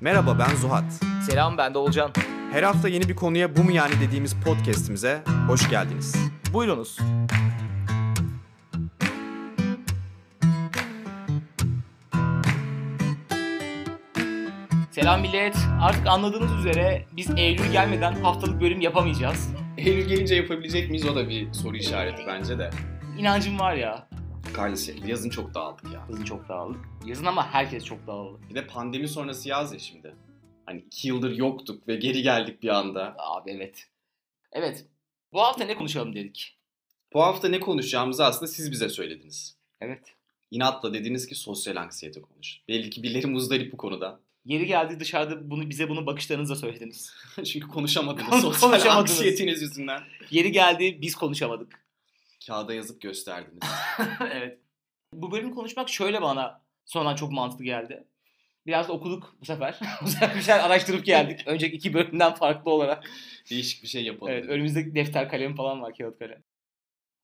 [0.00, 0.84] Merhaba ben Zuhat.
[1.30, 2.10] Selam ben de Olcan.
[2.52, 6.16] Her hafta yeni bir konuya bu mu yani dediğimiz podcast'imize hoş geldiniz.
[6.52, 6.98] Buyurunuz.
[14.90, 15.56] Selam millet.
[15.80, 19.48] Artık anladığınız üzere biz Eylül gelmeden haftalık bölüm yapamayacağız.
[19.78, 22.70] Eylül gelince yapabilecek miyiz o da bir soru işareti bence de.
[23.18, 24.09] İnancım var ya.
[24.54, 26.06] Kardeşim yazın çok dağıldık ya.
[26.10, 26.80] Yazın çok dağıldık.
[27.06, 28.38] Yazın ama herkes çok dağıldı.
[28.50, 30.14] Bir de pandemi sonrası yaz ya şimdi.
[30.66, 33.14] Hani iki yıldır yoktuk ve geri geldik bir anda.
[33.18, 33.88] Abi evet.
[34.52, 34.84] Evet.
[35.32, 36.58] Bu hafta ne konuşalım dedik.
[37.12, 39.56] Bu hafta ne konuşacağımızı aslında siz bize söylediniz.
[39.80, 40.14] Evet.
[40.50, 42.60] İnatla dediniz ki sosyal anksiyete konuş.
[42.68, 44.20] Belli ki birileri muzdarip bu konuda.
[44.44, 47.12] Yeri geldi dışarıda bunu bize bunu bakışlarınızla söylediniz.
[47.44, 49.10] Çünkü konuşamadınız Kon- sosyal konuşamadınız.
[49.10, 50.02] anksiyetiniz yüzünden.
[50.30, 51.80] Yeri geldi biz konuşamadık.
[52.46, 53.62] Kağıda yazıp gösterdiniz.
[54.32, 54.58] evet.
[55.12, 58.04] Bu bölümü konuşmak şöyle bana sonradan çok mantıklı geldi.
[58.66, 59.80] Biraz da okuduk bu sefer.
[60.02, 61.40] bu sefer bir şeyler araştırıp geldik.
[61.46, 63.10] Önceki iki bölümden farklı olarak.
[63.50, 66.42] Değişik bir şey yapalım Evet, önümüzde defter kalem falan var, kağıt kalem.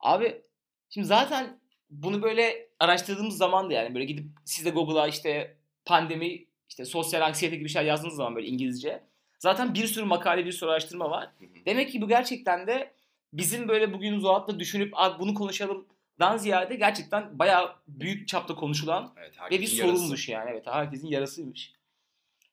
[0.00, 0.42] Abi
[0.91, 6.44] şimdi zaten bunu böyle araştırdığımız zaman da yani böyle gidip siz de Google'a işte pandemi,
[6.69, 9.03] işte sosyal anksiyete gibi şeyler yazdığınız zaman böyle İngilizce.
[9.39, 11.31] Zaten bir sürü makale, bir sürü araştırma var.
[11.67, 12.94] Demek ki bu gerçekten de
[13.32, 19.60] bizim böyle bugün Zuhat'la düşünüp bunu konuşalımdan ziyade gerçekten bayağı büyük çapta konuşulan Evet, ve
[19.60, 20.50] bir sorunmuş yani.
[20.50, 21.72] Evet herkesin yarasıymış.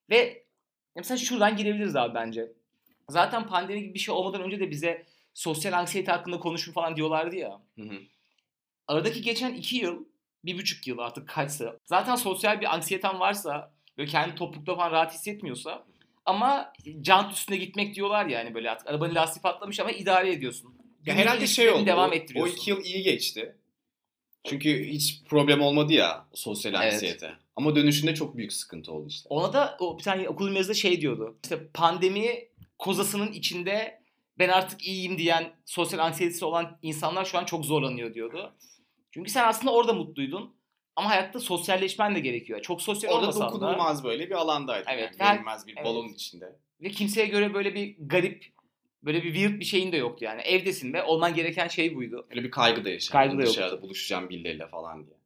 [0.10, 0.44] Ve
[0.96, 2.52] mesela şuradan girebiliriz abi bence.
[3.10, 7.36] Zaten pandemi gibi bir şey olmadan önce de bize sosyal anksiyete hakkında konuşun falan diyorlardı
[7.36, 7.62] ya.
[7.80, 8.00] Hı hı.
[8.88, 10.06] Aradaki geçen iki yıl,
[10.46, 11.78] bir buçuk yıl artık kaçsa.
[11.86, 15.86] Zaten sosyal bir anksiyeten varsa, böyle kendi toplulukta falan rahat hissetmiyorsa
[16.26, 20.76] ama jant üstüne gitmek diyorlar ya hani böyle artık arabanın lastiği patlamış ama idare ediyorsun.
[21.06, 21.86] Ya herhalde şey oldu.
[21.86, 22.44] Devam o-.
[22.44, 23.56] O iki yıl iyi geçti.
[24.44, 26.94] Çünkü hiç problem olmadı ya sosyal Evet.
[26.94, 27.34] anksiyete.
[27.56, 29.28] Ama dönüşünde çok büyük sıkıntı oldu işte.
[29.30, 31.38] Ona da o bir tane okulun yazıda şey diyordu.
[31.44, 32.48] İşte pandemi
[32.80, 34.04] kozasının içinde
[34.40, 38.56] ben artık iyiyim diyen sosyal anksiyetesi olan insanlar şu an çok zorlanıyor diyordu.
[39.12, 40.56] Çünkü sen aslında orada mutluydun.
[40.96, 42.62] Ama hayatta sosyalleşmen de gerekiyor.
[42.62, 43.54] Çok sosyal Orada olmasan da.
[43.54, 44.86] dokunulmaz böyle bir alandaydı.
[44.90, 45.34] Evet, Yani.
[45.36, 45.86] Görünmez bir evet.
[45.86, 46.56] balonun içinde.
[46.82, 48.46] Ve kimseye göre böyle bir garip,
[49.04, 50.42] böyle bir weird bir şeyin de yoktu yani.
[50.42, 52.28] Evdesin ve olman gereken şey buydu.
[52.30, 53.12] Öyle bir kaygı da yaşadım.
[53.12, 53.54] Kaygı da yoktu.
[53.54, 55.18] Dışarıda buluşacağım birileriyle falan diye.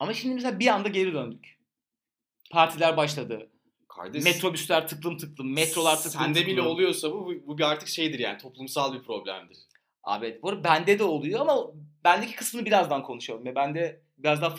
[0.00, 1.58] Ama şimdi mesela bir anda geri döndük.
[2.50, 3.48] Partiler başladı.
[3.88, 6.52] Kardeş Metrobüsler tıklım tıklım, metrolar tıklım Sende tıklım.
[6.52, 9.58] bile oluyorsa bu, bu bir artık şeydir yani toplumsal bir problemdir.
[10.04, 11.66] Abi evet, bu arada bende de oluyor ama
[12.04, 13.44] bendeki kısmını birazdan konuşalım.
[13.44, 14.56] Ve bende biraz daha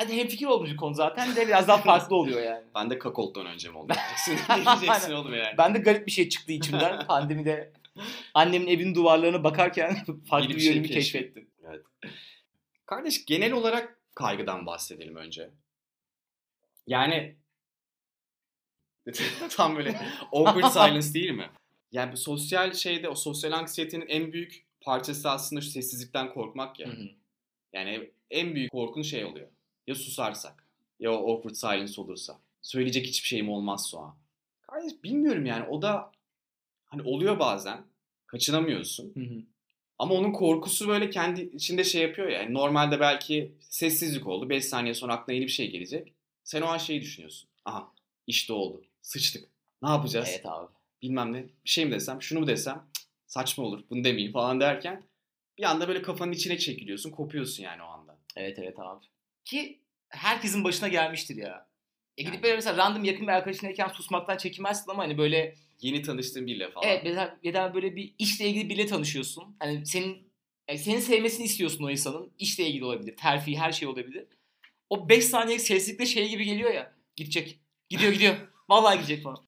[0.00, 2.64] yani hemfikir olduğumuz bir konu zaten de biraz daha farklı oluyor yani.
[2.74, 3.92] Ben de kakolttan önce mi oldu?
[4.26, 4.54] diyeceksin.
[4.54, 5.58] ne diyeceksin oğlum yani?
[5.58, 7.72] Ben de garip bir şey çıktı içimden pandemide.
[8.34, 9.96] Annemin evinin duvarlarına bakarken
[10.28, 11.50] farklı bir, bir şey yönümü keşfettim.
[11.68, 11.82] Evet.
[12.86, 15.50] Kardeş genel olarak kaygıdan bahsedelim önce.
[16.86, 17.36] Yani
[19.50, 20.00] tam böyle
[20.32, 21.50] awkward silence değil mi?
[21.92, 26.88] Yani bu sosyal şeyde o sosyal anksiyetenin en büyük parçası aslında şu sessizlikten korkmak ya.
[26.88, 27.08] Hı hı.
[27.72, 29.48] Yani en büyük korkun şey oluyor.
[29.86, 30.66] Ya susarsak
[31.00, 32.38] ya o awkward silence olursa.
[32.62, 34.16] Söyleyecek hiçbir şeyim olmazsa o an.
[34.62, 36.12] Kardeş bilmiyorum yani o da
[36.84, 37.84] hani oluyor bazen.
[38.26, 39.14] Kaçınamıyorsun.
[39.14, 39.42] Hı hı.
[39.98, 42.42] Ama onun korkusu böyle kendi içinde şey yapıyor ya.
[42.42, 44.48] Yani normalde belki sessizlik oldu.
[44.50, 46.14] 5 saniye sonra aklına yeni bir şey gelecek.
[46.44, 47.48] Sen o an şeyi düşünüyorsun.
[47.64, 47.92] Aha
[48.26, 48.84] işte oldu.
[49.02, 49.48] Sıçtık.
[49.82, 50.28] Ne yapacağız?
[50.30, 50.72] Evet abi.
[51.02, 51.44] Bilmem ne.
[51.44, 52.22] Bir şey mi desem?
[52.22, 52.86] Şunu mu desem?
[52.92, 53.84] Cık, saçma olur.
[53.90, 55.02] Bunu demeyeyim falan derken
[55.58, 57.10] bir anda böyle kafanın içine çekiliyorsun.
[57.10, 58.18] Kopuyorsun yani o anda.
[58.36, 59.06] Evet evet abi.
[59.46, 61.68] Ki herkesin başına gelmiştir ya.
[62.16, 62.42] E gidip Yani.
[62.42, 66.88] böyle mesela random yakın bir arkadaşınayken susmaktan çekinmezsin ama hani böyle Yeni tanıştığın biriyle falan.
[66.88, 69.56] Evet mesela ya da böyle bir işle ilgili biriyle tanışıyorsun.
[69.58, 70.32] Hani senin
[70.68, 72.32] yani senin sevmesini istiyorsun o insanın.
[72.38, 73.16] İşle ilgili olabilir.
[73.16, 74.26] Terfi her şey olabilir.
[74.90, 76.94] O 5 saniyelik sessizlikte şey gibi geliyor ya.
[77.16, 77.60] Gidecek.
[77.88, 78.36] Gidiyor gidiyor.
[78.68, 79.46] Vallahi gidecek falan.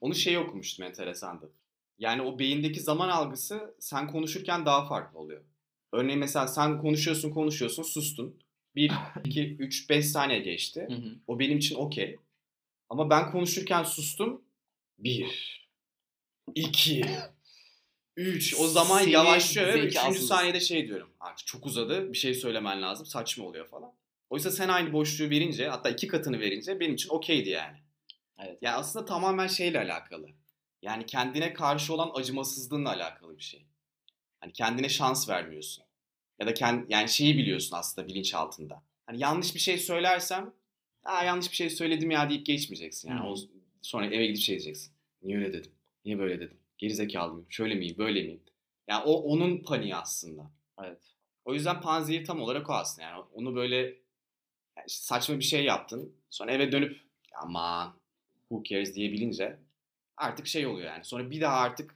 [0.00, 1.52] Onu şey okumuştum enteresandı.
[1.98, 5.44] Yani o beyindeki zaman algısı sen konuşurken daha farklı oluyor.
[5.92, 8.38] Örneğin mesela sen konuşuyorsun konuşuyorsun sustun.
[8.76, 8.92] 1,
[9.24, 10.86] 2, 3, 5 saniye geçti.
[10.90, 11.14] Hı hı.
[11.26, 12.16] O benim için okey.
[12.88, 14.42] Ama ben konuşurken sustum.
[14.98, 15.68] 1,
[16.54, 17.04] 2,
[18.16, 18.54] 3.
[18.60, 19.96] O zaman Senin yavaşlıyor ve zeki 3.
[19.96, 20.26] asılsın.
[20.26, 21.10] saniyede şey diyorum.
[21.20, 23.92] Artık çok uzadı bir şey söylemen lazım saçma oluyor falan.
[24.30, 27.76] Oysa sen aynı boşluğu verince hatta iki katını verince benim için okeydi yani.
[28.38, 28.58] Evet.
[28.62, 30.28] Yani aslında tamamen şeyle alakalı.
[30.82, 33.66] Yani kendine karşı olan acımasızlığınla alakalı bir şey.
[34.40, 35.85] Hani kendine şans vermiyorsun.
[36.38, 38.82] Ya da kend, yani şeyi biliyorsun aslında bilinçaltında.
[39.06, 40.52] Hani yanlış bir şey söylersem,
[41.06, 43.10] Aa, yanlış bir şey söyledim ya deyip geçmeyeceksin.
[43.10, 43.24] Yani Hı.
[43.24, 43.36] o,
[43.82, 44.92] sonra eve gidip şey diyeceksin.
[45.22, 45.72] Niye öyle dedim?
[46.04, 46.58] Niye böyle dedim?
[46.78, 47.46] Gerizekalı mıyım?
[47.50, 47.98] Şöyle miyim?
[47.98, 48.40] Böyle miyim?
[48.88, 50.50] Yani o onun paniği aslında.
[50.84, 50.98] Evet.
[51.44, 53.08] O yüzden panzehir tam olarak o aslında.
[53.08, 56.16] Yani onu böyle yani işte saçma bir şey yaptın.
[56.30, 57.00] Sonra eve dönüp
[57.34, 57.94] aman
[58.48, 59.58] who cares diyebilince
[60.16, 61.04] artık şey oluyor yani.
[61.04, 61.94] Sonra bir daha artık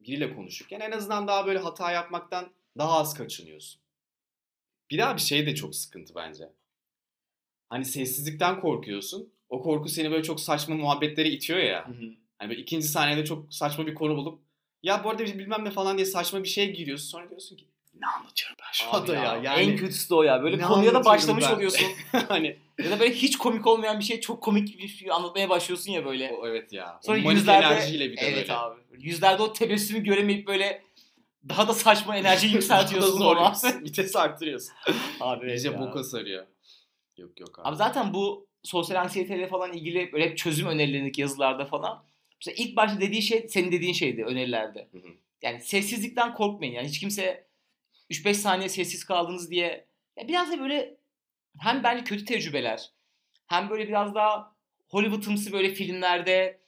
[0.00, 3.80] biriyle konuşurken en azından daha böyle hata yapmaktan daha az kaçınıyorsun.
[4.90, 6.48] Bir daha bir şey de çok sıkıntı bence.
[7.68, 9.32] Hani sessizlikten korkuyorsun.
[9.48, 11.88] O korku seni böyle çok saçma muhabbetlere itiyor ya.
[12.38, 14.40] Hani böyle ikinci saniyede çok saçma bir konu bulup
[14.82, 17.08] ya bu arada bilmem ne falan diye saçma bir şeye giriyorsun.
[17.08, 17.66] Sonra diyorsun ki
[18.00, 19.22] ne anlatıyorum ben şu anda ya.
[19.22, 20.42] ya, Yani En kötüsü de o ya.
[20.42, 21.54] Böyle Ne konuya da başlamış ben?
[21.54, 21.86] oluyorsun.
[22.28, 25.92] hani ya da böyle hiç komik olmayan bir şey çok komik bir şey anlatmaya başlıyorsun
[25.92, 26.32] ya böyle.
[26.32, 27.00] o, evet ya.
[27.02, 28.54] Sonra o yüzlerde enerjiyle bir de evet böyle.
[28.54, 28.80] abi.
[28.98, 30.82] Yüzlerde o tebessümü göremeyip böyle
[31.48, 33.18] daha da saçma enerji yükseltiyorsun.
[33.18, 33.68] Zorluyorsun.
[33.84, 34.72] Vites arttırıyorsun.
[35.20, 35.80] abi evet İyice ya.
[35.80, 36.46] boka sarıyor.
[37.16, 37.68] Yok yok abi.
[37.68, 42.04] Abi zaten bu sosyal anksiyeteyle falan ilgili böyle hep çözüm önerilerindeki yazılarda falan.
[42.40, 44.88] Mesela ilk başta dediği şey senin dediğin şeydi önerilerde.
[44.92, 45.08] Hı hı.
[45.42, 46.72] Yani sessizlikten korkmayın.
[46.72, 47.46] Yani hiç kimse
[48.10, 49.86] 3-5 saniye sessiz kaldınız diye.
[50.16, 50.96] Ya biraz da böyle
[51.58, 52.90] hem bence kötü tecrübeler
[53.46, 54.56] hem böyle biraz daha
[54.88, 56.60] Hollywood'ımsı böyle filmlerde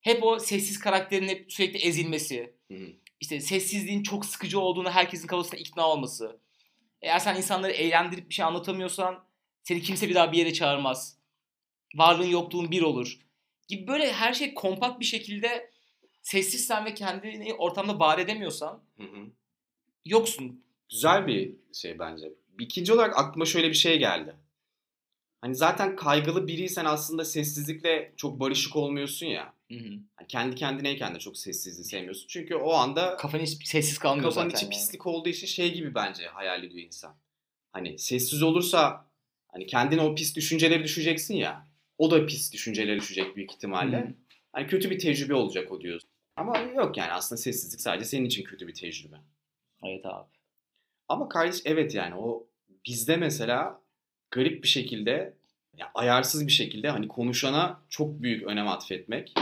[0.00, 2.54] hep o sessiz karakterin hep sürekli ezilmesi.
[2.68, 2.86] Hı hı.
[3.20, 6.40] İşte sessizliğin çok sıkıcı olduğunu herkesin kafasına ikna olması.
[7.02, 9.24] Eğer sen insanları eğlendirip bir şey anlatamıyorsan
[9.62, 11.18] seni kimse bir daha bir yere çağırmaz.
[11.94, 13.18] Varlığın yokluğun bir olur.
[13.68, 15.70] Gibi böyle her şey kompakt bir şekilde
[16.22, 19.30] sessizsen ve kendini ortamda var edemiyorsan Hı hı.
[20.04, 20.64] yoksun.
[20.90, 22.32] Güzel bir şey bence.
[22.60, 24.36] İkinci olarak aklıma şöyle bir şey geldi.
[25.40, 29.55] Hani zaten kaygılı biriysen aslında sessizlikle çok barışık olmuyorsun ya.
[29.70, 32.26] Yani kendi kendineyken de çok sessizliği sevmiyorsun.
[32.28, 34.56] Çünkü o anda Kafan hiç sessiz kalmıyor kafanın zaten.
[34.56, 34.70] içi yani.
[34.70, 37.16] pislik olduğu için şey gibi bence hayal ediyor insan.
[37.72, 39.10] Hani sessiz olursa
[39.48, 41.68] hani kendine o pis düşünceleri düşeceksin ya.
[41.98, 44.00] O da pis düşüncelere düşecek büyük ihtimalle.
[44.00, 44.14] Hı.
[44.52, 46.10] Hani kötü bir tecrübe olacak o diyorsun.
[46.36, 49.16] Ama yok yani aslında sessizlik sadece senin için kötü bir tecrübe.
[49.84, 50.28] Evet abi.
[51.08, 52.46] Ama kardeş evet yani o
[52.86, 53.82] bizde mesela
[54.30, 55.36] garip bir şekilde
[55.76, 59.34] ya ayarsız bir şekilde hani konuşana çok büyük önem atfetmek.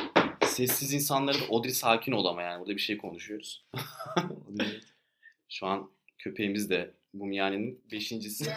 [0.55, 3.65] Sessiz insanları da Odri sakin ol ama yani burada bir şey konuşuyoruz.
[5.49, 8.51] Şu an köpeğimiz de Mumyani'nin beşincisi.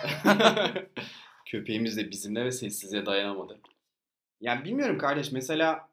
[1.46, 3.60] köpeğimiz de bizimle ve sessizliğe dayanamadı.
[4.42, 5.90] Yani bilmiyorum kardeş mesela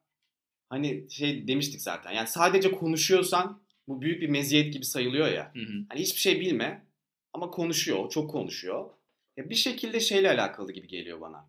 [0.69, 5.55] hani şey demiştik zaten yani sadece konuşuyorsan bu büyük bir meziyet gibi sayılıyor ya.
[5.55, 5.85] Hı hı.
[5.89, 6.87] Hani hiçbir şey bilme
[7.33, 8.91] ama konuşuyor, çok konuşuyor.
[9.37, 11.49] Ya bir şekilde şeyle alakalı gibi geliyor bana.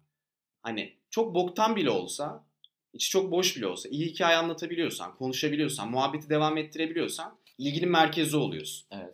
[0.61, 2.45] Hani çok boktan bile olsa,
[2.95, 8.87] içi çok boş bile olsa, iyi hikaye anlatabiliyorsan, konuşabiliyorsan, muhabbeti devam ettirebiliyorsan ilginin merkezi oluyorsun.
[8.91, 9.13] Evet.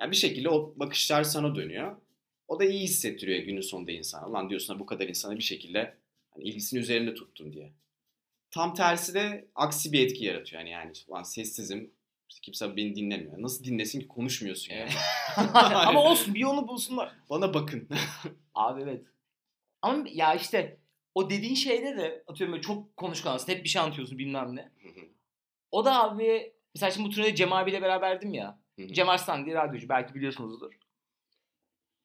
[0.00, 1.96] Ya bir şekilde o bakışlar sana dönüyor.
[2.48, 4.28] O da iyi hissettiriyor günün sonunda insana.
[4.28, 5.94] Ulan diyorsun bu kadar insana bir şekilde
[6.30, 7.72] hani ilgisini üzerinde tuttun diye.
[8.50, 10.60] Tam tersi de aksi bir etki yaratıyor.
[10.62, 11.90] Yani yani ulan sessizim,
[12.28, 13.42] işte kimse beni dinlemiyor.
[13.42, 14.90] Nasıl dinlesin ki konuşmuyorsun yani.
[15.64, 17.12] Ama olsun bir yolunu bulsunlar.
[17.30, 17.88] Bana bakın.
[18.54, 19.02] Abi evet.
[19.82, 20.78] Ama ya işte
[21.14, 23.52] o dediğin şeyde de atıyorum böyle çok konuşkansın.
[23.52, 24.72] Hep bir şey anlatıyorsun bilmem ne.
[25.70, 28.60] O da abi mesela şimdi bu turnede Cem abiyle beraberdim ya.
[28.92, 30.72] Cem Arslan diye radyocu belki biliyorsunuzdur.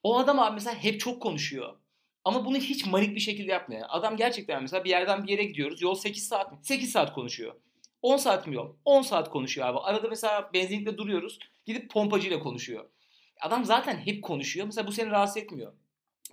[0.04, 1.76] O adam abi mesela hep çok konuşuyor.
[2.24, 3.86] Ama bunu hiç manik bir şekilde yapmıyor.
[3.90, 5.82] Adam gerçekten mesela bir yerden bir yere gidiyoruz.
[5.82, 6.58] Yol 8 saat mi?
[6.62, 7.56] 8 saat konuşuyor.
[8.02, 8.76] 10 saat mi yol?
[8.86, 9.80] 10 saat konuşuyor abi.
[9.80, 11.40] Arada mesela benzinlikte duruyoruz.
[11.66, 12.90] Gidip pompacıyla konuşuyor.
[13.42, 14.66] Adam zaten hep konuşuyor.
[14.66, 15.74] Mesela bu seni rahatsız etmiyor.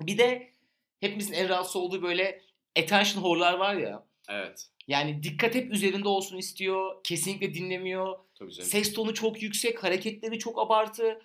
[0.01, 0.53] Bir de
[1.01, 2.43] hepimizin en rahatsız olduğu böyle
[2.79, 4.07] attention whore'lar var ya.
[4.29, 4.69] evet.
[4.89, 7.05] Yani dikkat hep üzerinde olsun istiyor.
[7.05, 8.19] Kesinlikle dinlemiyor.
[8.39, 8.71] Tabii canım.
[8.71, 11.21] Ses tonu çok yüksek, hareketleri çok abartı.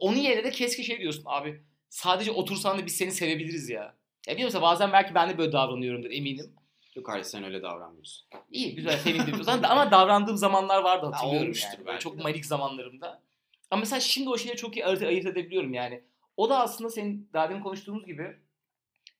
[0.00, 1.62] Onun yerine de keşke şey diyorsun abi.
[1.88, 3.96] Sadece otursan da biz seni sevebiliriz ya.
[4.28, 6.54] Ya biliyor musun bazen belki ben de böyle davranıyorumdur eminim.
[6.94, 8.28] Yok hayır sen öyle davranmıyorsun.
[8.50, 9.34] İyi güzel sevindim.
[9.40, 11.86] O zaman da- ama davrandığım zamanlar vardı hatırlıyorum olmuştur yani.
[11.86, 12.22] Böyle çok de.
[12.22, 13.22] manik zamanlarımda.
[13.70, 16.04] Ama mesela şimdi o şeyi çok iyi ayırt, ayırt edebiliyorum yani.
[16.36, 18.36] O da aslında senin daha demin konuştuğumuz gibi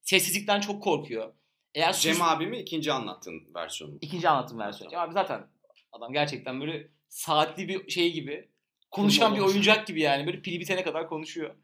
[0.02, 1.32] sessizlikten çok korkuyor.
[1.74, 2.02] Eğer sus...
[2.02, 3.98] Cem abi mi ikinci anlattığın versiyonu?
[4.00, 4.90] İkinci anlatım versiyonu.
[4.90, 5.46] Cem abi zaten
[5.92, 8.48] adam gerçekten böyle saatli bir şey gibi
[8.90, 10.26] konuşan bir oyuncak gibi yani.
[10.26, 11.54] Böyle pili bitene kadar konuşuyor.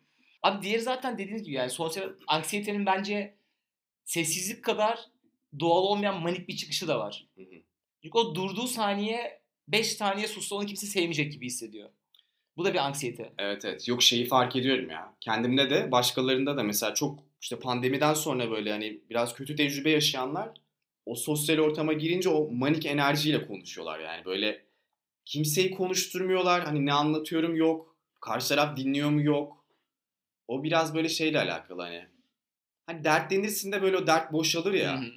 [0.43, 3.35] Abi diğeri zaten dediğiniz gibi yani sosyal anksiyetenin bence
[4.05, 5.01] sessizlik kadar
[5.61, 7.27] doğal olmayan manik bir çıkışı da var.
[7.37, 7.63] Hı hı.
[8.03, 11.91] Çünkü o durduğu saniye 5 saniye sussa onu kimse sevmeyecek gibi hissediyor.
[12.57, 13.33] Bu da bir anksiyete.
[13.39, 13.89] Evet evet.
[13.89, 15.15] Yok şeyi fark ediyorum ya.
[15.21, 20.61] Kendimde de başkalarında da mesela çok işte pandemiden sonra böyle hani biraz kötü tecrübe yaşayanlar
[21.07, 24.25] o sosyal ortama girince o manik enerjiyle konuşuyorlar yani.
[24.25, 24.65] Böyle
[25.25, 26.65] kimseyi konuşturmuyorlar.
[26.65, 27.97] Hani ne anlatıyorum yok.
[28.21, 29.65] Karşı taraf dinliyor mu yok.
[30.49, 32.07] O biraz böyle şeyle alakalı hani.
[32.87, 35.01] Hani dertlenirsin de böyle o dert boşalır ya.
[35.01, 35.11] Hı hı.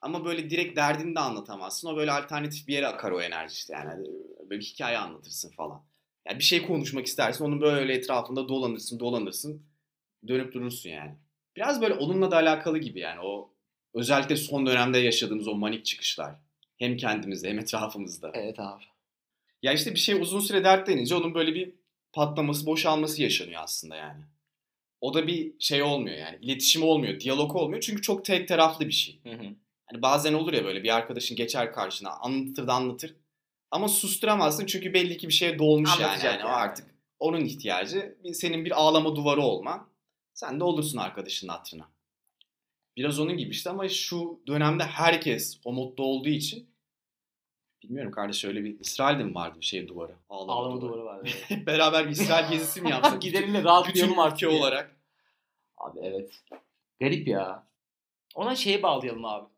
[0.00, 1.88] Ama böyle direkt derdini de anlatamazsın.
[1.88, 4.06] O böyle alternatif bir yere akar o enerji işte yani.
[4.50, 5.84] Böyle bir hikaye anlatırsın falan.
[6.26, 7.44] Yani bir şey konuşmak istersin.
[7.44, 9.66] Onun böyle etrafında dolanırsın, dolanırsın.
[10.28, 11.16] Dönüp durursun yani.
[11.56, 13.20] Biraz böyle onunla da alakalı gibi yani.
[13.20, 13.50] O
[13.94, 16.34] özellikle son dönemde yaşadığımız o manik çıkışlar.
[16.78, 18.30] Hem kendimizde hem etrafımızda.
[18.34, 18.82] Evet abi.
[19.62, 21.74] Ya işte bir şey uzun süre dertlenince onun böyle bir
[22.12, 24.24] patlaması, boşalması yaşanıyor aslında yani.
[25.00, 26.38] O da bir şey olmuyor yani.
[26.40, 27.82] İletişim olmuyor, diyalog olmuyor.
[27.82, 29.20] Çünkü çok tek taraflı bir şey.
[29.22, 29.46] Hı hı.
[29.86, 33.14] Hani bazen olur ya böyle bir arkadaşın geçer karşına anlatır da anlatır.
[33.70, 36.04] Ama susturamazsın çünkü belli ki bir şeye dolmuş yani.
[36.04, 36.44] Anlatacak yani.
[36.44, 38.18] O artık onun ihtiyacı.
[38.32, 39.88] Senin bir ağlama duvarı olman.
[40.34, 41.88] Sen de olursun arkadaşının hatırına.
[42.96, 46.68] Biraz onun gibi işte ama şu dönemde herkes o modda olduğu için
[47.82, 50.12] bilmiyorum kardeş öyle bir İsrail'de mi vardı bir şey duvarı?
[50.28, 50.92] Ağlama, Ağlama duvarı.
[50.92, 51.20] duvarı var.
[51.22, 51.44] evet.
[51.48, 53.22] Hep beraber bir İsrail gezisi mi yapsak?
[53.22, 54.42] Gidelim de rahatlayalım artık.
[54.42, 54.96] ülke olarak.
[55.78, 56.30] Abi evet.
[57.00, 57.66] Garip ya.
[58.34, 59.48] Ona şeye bağlayalım abi.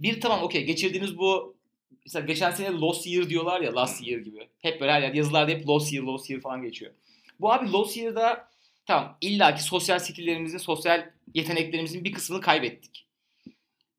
[0.00, 1.56] Bir tamam okey geçirdiğimiz bu
[2.04, 4.48] mesela geçen sene lost year diyorlar ya last year gibi.
[4.58, 6.92] Hep böyle her yer yazılarda hep lost year lost year falan geçiyor.
[7.40, 8.48] Bu abi lost year'da
[8.86, 13.06] tamam illaki sosyal skill'lerimizin, sosyal yeteneklerimizin bir kısmını kaybettik.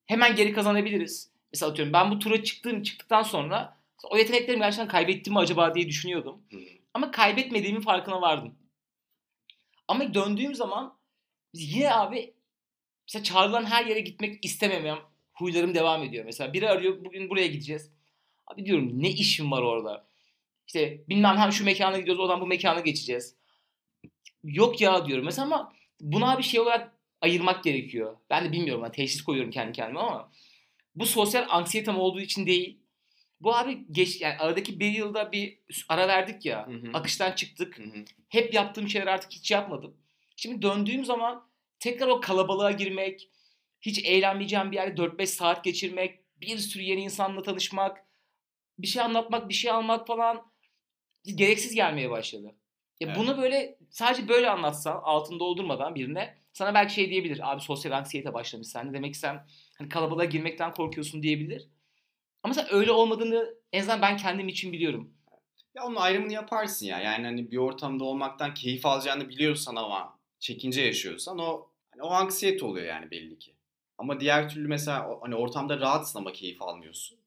[0.05, 1.31] Hemen geri kazanabiliriz.
[1.53, 3.77] Mesela atıyorum ben bu tura çıktığım çıktıktan sonra
[4.09, 6.43] o yeteneklerimi gerçekten kaybettim mi acaba diye düşünüyordum.
[6.93, 8.55] Ama kaybetmediğimin farkına vardım.
[9.87, 10.97] Ama döndüğüm zaman
[11.53, 12.33] yine abi
[13.07, 14.97] mesela çağrılan her yere gitmek istememem
[15.33, 16.25] huylarım devam ediyor.
[16.25, 17.91] Mesela biri arıyor bugün buraya gideceğiz.
[18.47, 20.07] Abi diyorum ne işim var orada?
[20.67, 23.35] İşte bilmem hem şu mekana gidiyoruz oradan bu mekana geçeceğiz.
[24.45, 25.25] Yok ya diyorum.
[25.25, 28.17] Mesela ama buna bir şey olarak ayırmak gerekiyor.
[28.29, 28.83] Ben de bilmiyorum.
[28.83, 30.31] Ben teşhis koyuyorum kendi kendime ama
[30.95, 32.79] bu sosyal anksiyetem olduğu için değil.
[33.41, 35.59] Bu abi geç yani aradaki bir yılda bir
[35.89, 36.67] ara verdik ya.
[36.67, 36.91] Hı hı.
[36.93, 38.05] Akıştan çıktık Hı hı.
[38.29, 39.97] hep yaptığım şeyler artık hiç yapmadım.
[40.35, 41.47] Şimdi döndüğüm zaman
[41.79, 43.29] tekrar o kalabalığa girmek,
[43.81, 48.05] hiç eğlenmeyeceğim bir yerde 4-5 saat geçirmek, bir sürü yeni insanla tanışmak,
[48.79, 50.51] bir şey anlatmak, bir şey almak falan
[51.23, 52.55] gereksiz gelmeye başladı.
[52.99, 53.17] Ya Evet.
[53.17, 57.51] bunu böyle sadece böyle anlatsan altını doldurmadan birine sana belki şey diyebilir.
[57.51, 58.93] Abi sosyal anksiyete başlamış sende.
[58.93, 59.47] Demek ki sen
[59.77, 61.69] hani kalabalığa girmekten korkuyorsun diyebilir.
[62.43, 65.13] Ama sen öyle olmadığını en azından ben kendim için biliyorum.
[65.75, 66.99] Ya onun ayrımını yaparsın ya.
[66.99, 72.65] Yani hani bir ortamda olmaktan keyif alacağını biliyorsan ama çekince yaşıyorsan o hani o anksiyete
[72.65, 73.55] oluyor yani belli ki.
[73.97, 77.17] Ama diğer türlü mesela hani ortamda rahatsın ama keyif almıyorsun.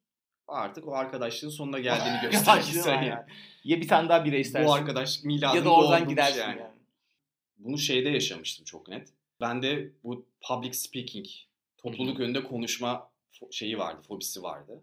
[0.48, 2.86] Artık o arkadaşlığın sonuna geldiğini gösterir.
[2.86, 3.14] Yani.
[3.64, 4.68] Ya bir tane daha bira istersin.
[4.68, 6.60] Bu arkadaşlık miladını ya da oradan gidersin yani.
[6.60, 6.72] yani.
[7.58, 9.08] Bunu şeyde yaşamıştım çok net.
[9.40, 11.26] Ben de bu public speaking,
[11.78, 13.10] topluluk önünde konuşma
[13.50, 14.82] şeyi vardı, fobisi vardı.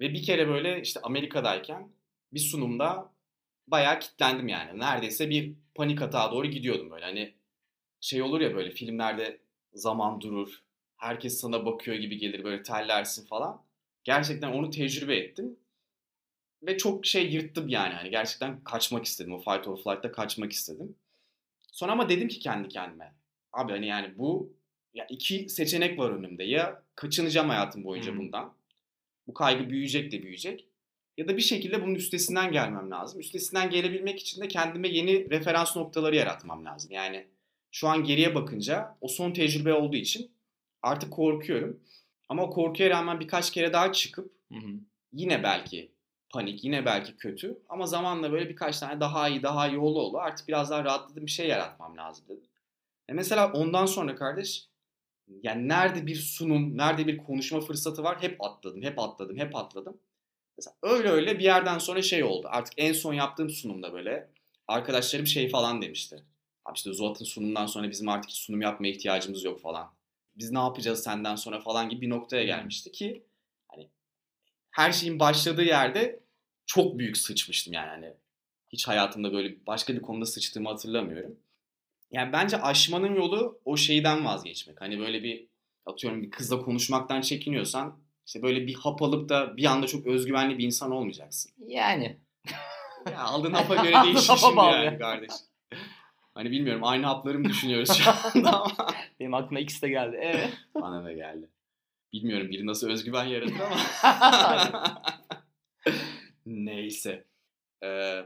[0.00, 1.88] Ve bir kere böyle işte Amerika'dayken
[2.32, 3.12] bir sunumda
[3.66, 4.80] bayağı kitlendim yani.
[4.80, 7.04] Neredeyse bir panik atağa doğru gidiyordum böyle.
[7.04, 7.34] Hani
[8.00, 9.40] şey olur ya böyle filmlerde
[9.72, 10.62] zaman durur.
[10.96, 13.67] Herkes sana bakıyor gibi gelir böyle terlersin falan.
[14.08, 15.56] Gerçekten onu tecrübe ettim.
[16.62, 17.94] Ve çok şey yırttım yani.
[17.94, 19.32] Hani gerçekten kaçmak istedim.
[19.32, 20.96] O fight or flight'ta kaçmak istedim.
[21.72, 23.14] Sonra ama dedim ki kendi kendime.
[23.52, 24.52] Abi hani yani bu
[24.94, 26.44] ya iki seçenek var önümde.
[26.44, 28.18] Ya kaçınacağım hayatım boyunca Hı.
[28.18, 28.54] bundan.
[29.26, 30.68] Bu kaygı büyüyecek de büyüyecek.
[31.16, 33.20] Ya da bir şekilde bunun üstesinden gelmem lazım.
[33.20, 36.90] Üstesinden gelebilmek için de kendime yeni referans noktaları yaratmam lazım.
[36.92, 37.26] Yani
[37.70, 40.30] şu an geriye bakınca o son tecrübe olduğu için
[40.82, 41.80] artık korkuyorum.
[42.28, 44.70] Ama o korkuya rağmen birkaç kere daha çıkıp Hı hı.
[45.12, 45.92] yine belki
[46.30, 50.20] panik, yine belki kötü ama zamanla böyle birkaç tane daha iyi, daha iyi ola ola
[50.20, 52.50] artık biraz daha rahatladığım bir şey yaratmam lazım dedim.
[53.08, 54.68] E mesela ondan sonra kardeş
[55.42, 60.00] yani nerede bir sunum, nerede bir konuşma fırsatı var hep atladım, hep atladım, hep atladım.
[60.58, 62.48] Mesela öyle öyle bir yerden sonra şey oldu.
[62.50, 64.30] Artık en son yaptığım sunumda böyle
[64.68, 66.24] arkadaşlarım şey falan demişti.
[66.64, 69.90] Abi işte Zuhat'ın sunumundan sonra bizim artık sunum yapmaya ihtiyacımız yok falan.
[70.38, 73.24] Biz ne yapacağız senden sonra falan gibi bir noktaya gelmişti ki
[73.68, 73.88] hani
[74.70, 76.20] her şeyin başladığı yerde
[76.66, 78.14] çok büyük sıçmıştım yani hani
[78.68, 81.36] hiç hayatımda böyle başka bir konuda sıçtığımı hatırlamıyorum.
[82.10, 84.80] Yani bence aşmanın yolu o şeyden vazgeçmek.
[84.80, 85.46] Hani böyle bir
[85.86, 90.58] atıyorum bir kızla konuşmaktan çekiniyorsan işte böyle bir hap alıp da bir anda çok özgüvenli
[90.58, 91.52] bir insan olmayacaksın.
[91.66, 92.18] Yani.
[93.06, 95.30] Ya aldığın hapa göre değişir şimdi yani kardeş.
[96.38, 100.18] Hani bilmiyorum aynı hapları mı düşünüyoruz şu anda ama Benim aklıma ikisi de geldi.
[100.20, 100.50] Evet.
[100.74, 101.48] bana da geldi.
[102.12, 103.78] Bilmiyorum biri nasıl özgüven yaratır ama.
[106.46, 107.24] Neyse.
[107.84, 108.20] Ee,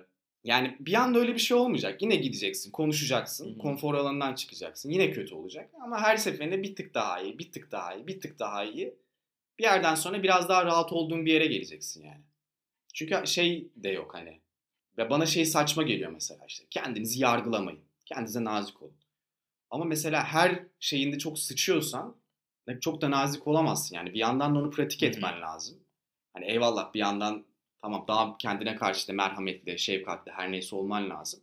[0.44, 2.02] yani bir anda öyle bir şey olmayacak.
[2.02, 3.58] Yine gideceksin, konuşacaksın, Hı hı.
[3.58, 4.90] konfor alanından çıkacaksın.
[4.90, 8.20] Yine kötü olacak ama her seferinde bir tık daha iyi, bir tık daha iyi, bir
[8.20, 8.94] tık daha iyi.
[9.58, 12.22] Bir yerden sonra biraz daha rahat olduğun bir yere geleceksin yani.
[12.94, 14.40] Çünkü şey de yok hani.
[14.98, 16.64] Ve bana şey saçma geliyor mesela işte.
[16.70, 17.91] Kendinizi yargılamayın.
[18.04, 18.96] Kendinize nazik olun.
[19.70, 22.16] Ama mesela her şeyinde çok sıçıyorsan
[22.80, 23.96] çok da nazik olamazsın.
[23.96, 25.78] Yani bir yandan da onu pratik etmen lazım.
[26.32, 27.46] Hani eyvallah bir yandan
[27.82, 31.40] tamam daha kendine karşı da merhametli, şefkatli her neyse olman lazım.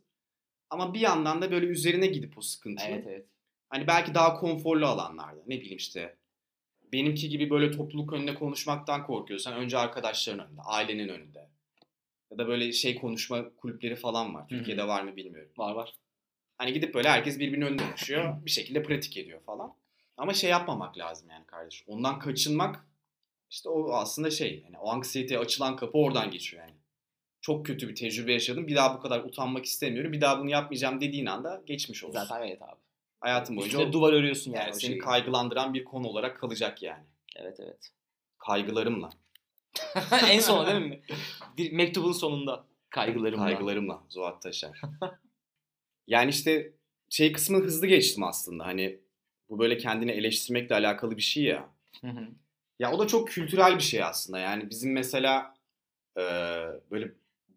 [0.70, 3.26] Ama bir yandan da böyle üzerine gidip o sıkıntıyı evet evet.
[3.70, 6.16] hani belki daha konforlu alanlarda ne bileyim işte
[6.94, 11.50] benimki gibi böyle topluluk önünde konuşmaktan korkuyorsan önce arkadaşların önünde, ailenin önünde.
[12.32, 14.42] Ya da böyle şey konuşma kulüpleri falan var.
[14.42, 14.48] Hı hı.
[14.48, 15.52] Türkiye'de var mı bilmiyorum.
[15.58, 15.94] Var var.
[16.60, 18.46] Hani gidip böyle herkes birbirinin önünde konuşuyor.
[18.46, 19.74] Bir şekilde pratik ediyor falan.
[20.18, 21.88] Ama şey yapmamak lazım yani kardeşim.
[21.90, 22.88] Ondan kaçınmak
[23.50, 24.62] işte o aslında şey.
[24.66, 26.76] Yani o anksiyeteye açılan kapı oradan geçiyor yani.
[27.42, 28.68] Çok kötü bir tecrübe yaşadım.
[28.68, 30.14] Bir daha bu kadar utanmak istemiyorum.
[30.14, 32.20] Bir daha bunu yapmayacağım dediğin anda geçmiş olsun.
[32.20, 32.80] Zaten evet abi.
[33.20, 34.64] Hayatın boyunca Üstüne o, duvar örüyorsun yani.
[34.64, 35.00] yani seni şeyi.
[35.00, 37.04] kaygılandıran bir konu olarak kalacak yani.
[37.36, 37.92] Evet evet.
[38.38, 39.10] Kaygılarımla.
[40.30, 41.02] en son değil mi?
[41.58, 43.44] Bir mektubun sonunda kaygılarımla.
[43.44, 44.82] Kaygılarımla Zuhat Taşer.
[46.10, 46.74] yani işte
[47.10, 48.66] şey kısmı hızlı geçtim aslında.
[48.66, 49.00] Hani
[49.50, 51.70] bu böyle kendini eleştirmekle alakalı bir şey ya.
[52.02, 52.28] Hı hı.
[52.80, 54.40] Ya o da çok kültürel bir şey aslında.
[54.40, 55.56] Yani bizim mesela
[56.18, 56.22] e,
[56.92, 57.12] böyle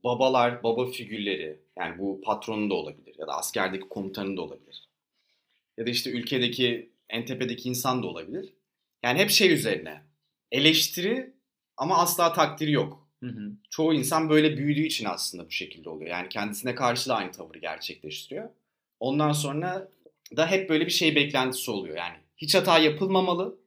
[0.05, 4.89] babalar, baba figürleri yani bu patronun da olabilir ya da askerdeki komutanın da olabilir.
[5.77, 8.55] Ya da işte ülkedeki en tepedeki insan da olabilir.
[9.03, 10.03] Yani hep şey üzerine
[10.51, 11.33] eleştiri
[11.77, 13.02] ama asla takdiri yok.
[13.23, 13.53] Hı hı.
[13.71, 16.11] Çoğu insan böyle büyüdüğü için aslında bu şekilde oluyor.
[16.11, 18.51] Yani kendisine karşı da aynı tavırı gerçekleştiriyor.
[19.01, 19.89] Ondan sonra
[20.37, 21.97] da hep böyle bir şey beklentisi oluyor.
[21.97, 23.59] Yani hiç hata yapılmamalı.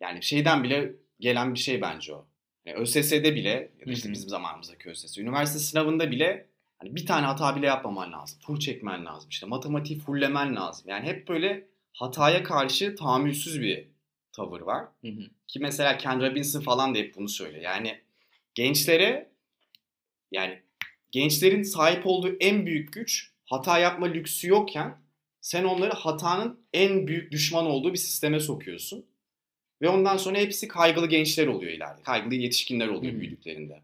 [0.00, 2.26] Yani şeyden bile gelen bir şey bence o.
[2.64, 6.46] Yani ÖSS'de bile ya da işte bizim zamanımızdaki ÖSS, üniversite sınavında bile
[6.78, 8.38] hani bir tane hata bile yapmaman lazım.
[8.46, 9.30] Full çekmen lazım.
[9.30, 10.88] İşte matematiği fulllemen lazım.
[10.88, 13.88] Yani hep böyle hataya karşı tahammülsüz bir
[14.32, 14.84] tavır var.
[15.00, 15.22] Hı hı.
[15.48, 17.62] Ki mesela Ken Robinson falan da hep bunu söylüyor.
[17.62, 18.00] Yani
[18.54, 19.32] gençlere
[20.32, 20.62] yani
[21.10, 25.02] gençlerin sahip olduğu en büyük güç hata yapma lüksü yokken
[25.40, 29.06] sen onları hatanın en büyük düşman olduğu bir sisteme sokuyorsun.
[29.82, 32.02] Ve ondan sonra hepsi kaygılı gençler oluyor ileride.
[32.02, 33.82] Kaygılı yetişkinler oluyor büyüdüklerinde.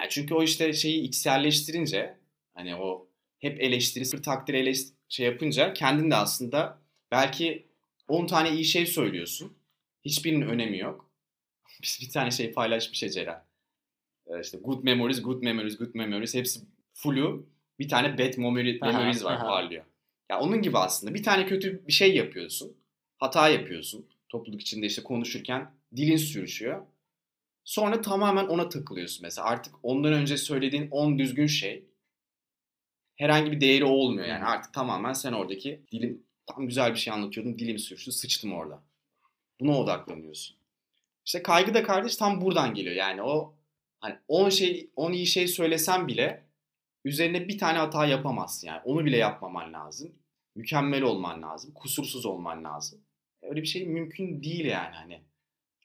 [0.00, 2.18] Yani çünkü o işte şeyi içselleştirince
[2.54, 6.78] hani o hep eleştiri, sır takdir eleştiri şey yapınca kendin de aslında
[7.10, 7.66] belki
[8.08, 9.56] 10 tane iyi şey söylüyorsun.
[10.04, 11.10] Hiçbirinin önemi yok.
[11.82, 13.34] Biz bir tane şey paylaşmış ya Ceren.
[13.34, 13.53] Ee,
[14.42, 16.60] işte good memories, good memories, good memories hepsi
[16.92, 17.46] full'u.
[17.78, 19.84] Bir tane bad memory, memories var parlıyor.
[20.30, 22.76] Ya onun gibi aslında bir tane kötü bir şey yapıyorsun.
[23.18, 24.06] Hata yapıyorsun.
[24.28, 26.86] Topluluk içinde işte konuşurken dilin sürüşüyor.
[27.64, 29.46] Sonra tamamen ona takılıyorsun mesela.
[29.46, 31.84] Artık ondan önce söylediğin 10 düzgün şey
[33.16, 34.44] herhangi bir değeri olmuyor yani.
[34.44, 37.58] Artık tamamen sen oradaki dilim tam güzel bir şey anlatıyordum.
[37.58, 38.82] Dilim sürçtü, sıçtım orada.
[39.60, 40.56] Buna odaklanıyorsun.
[41.26, 42.94] İşte kaygı da kardeş tam buradan geliyor.
[42.94, 43.53] Yani o
[44.04, 46.44] hani 10 şey 10 iyi şey söylesen bile
[47.04, 48.80] üzerine bir tane hata yapamazsın yani.
[48.84, 50.14] Onu bile yapmaman lazım.
[50.54, 51.74] Mükemmel olman lazım.
[51.74, 53.00] Kusursuz olman lazım.
[53.42, 55.22] Öyle bir şey mümkün değil yani hani.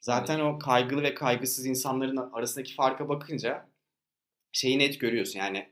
[0.00, 3.68] Zaten o kaygılı ve kaygısız insanların arasındaki farka bakınca
[4.52, 5.38] şeyi net görüyorsun.
[5.38, 5.68] Yani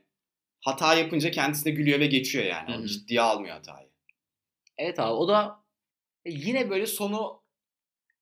[0.61, 2.73] hata yapınca kendisi de gülüyor ve geçiyor yani.
[2.73, 2.87] Hı O hı.
[2.87, 3.89] ciddiye almıyor hatayı.
[4.77, 5.63] Evet abi o da
[6.25, 7.43] e, yine böyle sonu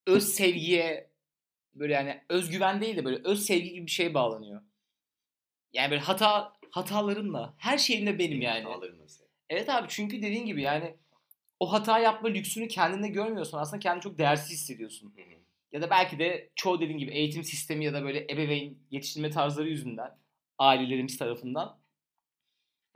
[0.08, 1.07] öz sevgiye
[1.80, 4.62] böyle yani özgüven değil de böyle öz sevgi gibi bir şeye bağlanıyor.
[5.74, 8.64] Yani böyle hata hatalarımla her şeyimle benim yani.
[8.64, 9.26] Hataları nasıl?
[9.50, 10.96] Evet abi çünkü dediğin gibi yani
[11.60, 13.58] o hata yapma lüksünü kendinde görmüyorsun.
[13.58, 15.14] Aslında kendini çok değersiz hissediyorsun.
[15.16, 15.38] Hı hı.
[15.72, 19.70] Ya da belki de çoğu dediğin gibi eğitim sistemi ya da böyle ebeveyn yetiştirme tarzları
[19.70, 20.18] yüzünden
[20.58, 21.80] ailelerimiz tarafından.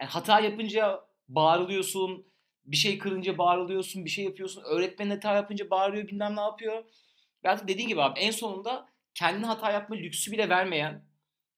[0.02, 2.26] Yani hata yapınca bağırılıyorsun,
[2.66, 6.84] bir şey kırınca bağırılıyorsun, bir şey yapıyorsun, öğretmen hata yapınca bağırıyor bilmem ne yapıyor.
[7.44, 11.06] Artık dediğin gibi abi en sonunda kendine hata yapma lüksü bile vermeyen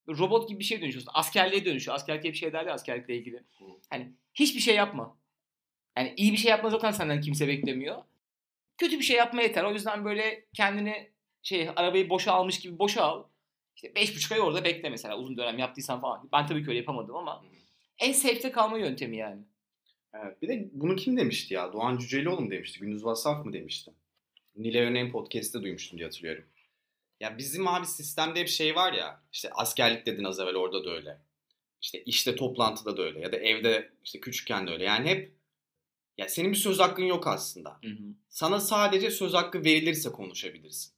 [0.07, 1.11] robot gibi bir şey dönüşüyorsun.
[1.13, 1.95] Askerliğe dönüşüyor.
[1.95, 3.43] Askerlik bir şey derler askerlikle ilgili.
[3.89, 5.17] Hani hiçbir şey yapma.
[5.97, 8.03] Yani iyi bir şey yapma zaten senden kimse beklemiyor.
[8.77, 9.63] Kötü bir şey yapma yeter.
[9.63, 13.23] O yüzden böyle kendini şey arabayı boşa almış gibi boşa al.
[13.75, 16.29] İşte beş buçuk ay orada bekle mesela uzun dönem yaptıysan falan.
[16.33, 17.43] Ben tabii ki öyle yapamadım ama
[17.99, 19.41] en safe'te kalma yöntemi yani.
[20.13, 20.41] Evet.
[20.41, 21.73] Bir de bunu kim demişti ya?
[21.73, 22.79] Doğan Cücelioğlu mu demişti?
[22.79, 23.91] Gündüz Vassaf mı demişti?
[24.55, 26.45] Nilay Örneğin podcast'te duymuştum diye hatırlıyorum.
[27.19, 29.21] Ya bizim abi sistemde hep şey var ya.
[29.33, 31.17] işte askerlik dedin az evvel orada da öyle.
[31.81, 33.19] İşte işte toplantıda da öyle.
[33.19, 34.83] Ya da evde işte küçükken de öyle.
[34.83, 35.33] Yani hep
[36.17, 37.79] ya senin bir söz hakkın yok aslında.
[38.29, 40.93] Sana sadece söz hakkı verilirse konuşabilirsin.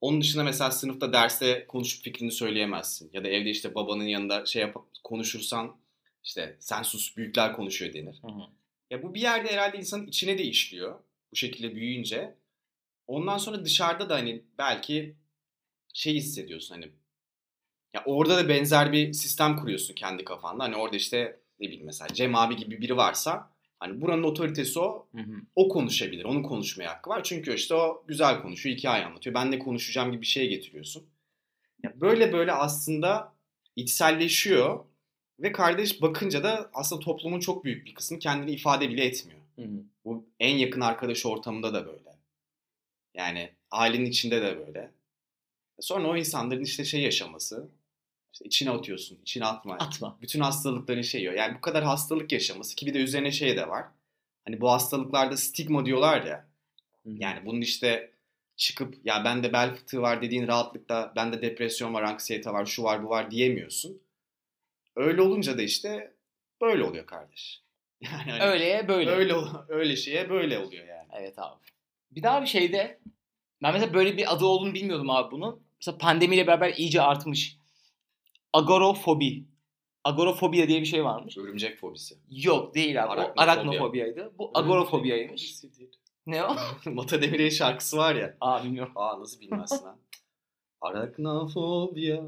[0.00, 3.10] Onun dışında mesela sınıfta derste konuşup fikrini söyleyemezsin.
[3.12, 5.76] Ya da evde işte babanın yanında şey yap konuşursan
[6.24, 8.20] işte sen sus büyükler konuşuyor denir.
[8.90, 10.98] Ya bu bir yerde herhalde insanın içine de işliyor.
[11.32, 12.34] Bu şekilde büyüyünce.
[13.06, 15.16] Ondan sonra dışarıda da hani belki
[15.94, 16.92] şey hissediyorsun hani
[17.94, 20.64] ya orada da benzer bir sistem kuruyorsun kendi kafanda.
[20.64, 25.08] Hani orada işte ne bileyim mesela Cem abi gibi biri varsa hani buranın otoritesi o.
[25.56, 26.24] O konuşabilir.
[26.24, 27.22] Onun konuşmaya hakkı var.
[27.24, 29.34] Çünkü işte o güzel konuşuyor, hikaye anlatıyor.
[29.34, 31.04] Ben de konuşacağım gibi bir şey getiriyorsun.
[31.82, 33.32] Ya böyle böyle aslında
[33.76, 34.84] içselleşiyor
[35.40, 39.40] ve kardeş bakınca da aslında toplumun çok büyük bir kısmı kendini ifade bile etmiyor.
[40.04, 42.01] Bu en yakın arkadaş ortamında da böyle.
[43.14, 44.90] Yani ailenin içinde de böyle.
[45.80, 47.68] Sonra o insanların işte şey yaşaması.
[48.32, 49.74] İşte içine atıyorsun, içine atma.
[49.74, 50.18] Atma.
[50.22, 51.32] Bütün hastalıkların şeyi o.
[51.32, 53.84] Yani bu kadar hastalık yaşaması ki bir de üzerine şey de var.
[54.44, 56.46] Hani bu hastalıklarda stigma diyorlar ya.
[57.04, 58.12] Yani bunun işte
[58.56, 63.04] çıkıp ya bende bel fıtığı var dediğin rahatlıkla bende depresyon var, anksiyete var, şu var,
[63.04, 64.02] bu var diyemiyorsun.
[64.96, 66.14] Öyle olunca da işte
[66.60, 67.62] böyle oluyor kardeş.
[68.00, 69.10] Yani hani Öyleye böyle.
[69.10, 69.34] öyle
[69.68, 71.08] öyle şeye böyle oluyor yani.
[71.12, 71.60] Evet abi.
[72.14, 73.00] Bir daha bir şeyde
[73.62, 75.62] ben mesela böyle bir adı olduğunu bilmiyordum abi bunun.
[75.80, 77.56] Mesela pandemiyle beraber iyice artmış.
[78.52, 79.44] Agorofobi.
[80.04, 81.38] Agorofobia diye bir şey varmış.
[81.38, 82.14] Örümcek fobisi.
[82.30, 83.08] Yok değil abi.
[83.08, 83.44] O Arachnofobiya.
[83.44, 84.32] arachnofobiyaydı.
[84.38, 85.54] Bu agorofobiyaymış.
[86.26, 86.56] Ne o?
[86.90, 88.36] Mata Demir'in şarkısı var ya.
[88.40, 88.92] Aa bilmiyorum.
[88.96, 89.98] Aa nasıl bilmezsin ha?
[90.80, 92.22] Araknofobia.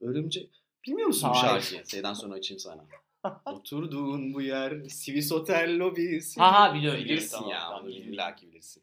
[0.00, 0.50] Örümcek.
[0.86, 1.60] Bilmiyor musun bu Hayır.
[1.62, 1.86] şarkıyı?
[1.86, 2.84] Şeyden sonra açayım sana.
[3.46, 6.40] Oturduğun bu yer Swiss Hotel lobisi.
[6.40, 7.04] Ha ha biliyorum.
[7.04, 7.68] Bilirsin biliyorum, ya.
[7.68, 8.12] tamam, biliyorum.
[8.12, 8.82] illa ki bilirsin.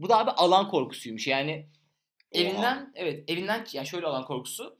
[0.00, 1.26] Bu da abi alan korkusuymuş.
[1.26, 1.68] Yani
[2.34, 2.42] Oha.
[2.42, 4.78] evinden evet evinden yani şöyle alan korkusu.